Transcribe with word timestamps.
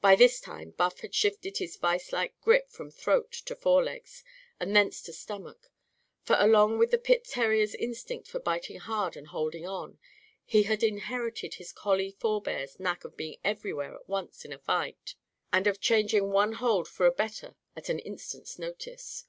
By 0.00 0.16
this 0.16 0.40
time, 0.40 0.72
Buff 0.72 1.02
had 1.02 1.14
shifted 1.14 1.58
his 1.58 1.76
vise 1.76 2.12
like 2.12 2.36
grip 2.40 2.68
from 2.68 2.90
throat 2.90 3.30
to 3.30 3.54
forelegs, 3.54 4.24
and 4.58 4.74
thence 4.74 5.00
to 5.02 5.12
stomach. 5.12 5.70
For, 6.24 6.34
along 6.36 6.78
with 6.80 6.90
the 6.90 6.98
pit 6.98 7.24
terrier's 7.24 7.72
instinct 7.76 8.26
for 8.26 8.40
biting 8.40 8.80
hard 8.80 9.16
and 9.16 9.28
holding 9.28 9.64
on, 9.64 10.00
he 10.44 10.64
had 10.64 10.82
inherited 10.82 11.54
his 11.54 11.70
collie 11.72 12.10
forbears' 12.18 12.80
knack 12.80 13.04
of 13.04 13.16
being 13.16 13.38
everywhere 13.44 13.94
at 13.94 14.08
once 14.08 14.44
in 14.44 14.52
a 14.52 14.58
fight; 14.58 15.14
and 15.52 15.68
of 15.68 15.80
changing 15.80 16.32
one 16.32 16.54
hold 16.54 16.88
for 16.88 17.06
a 17.06 17.12
better 17.12 17.54
at 17.76 17.88
an 17.88 18.00
instant's 18.00 18.58
notice. 18.58 19.26